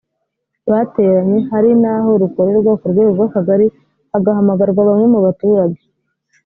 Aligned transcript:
bateranye 0.71 1.37
hari 1.51 1.69
n 1.81 1.85
aho 1.93 2.09
rukorerwa 2.21 2.71
ku 2.79 2.85
rwego 2.91 3.13
rw 3.17 3.23
akagari 3.27 3.67
hagahamagarwa 4.11 4.81
bamwe 4.89 5.05
mu 5.13 5.19
baturage 5.25 5.81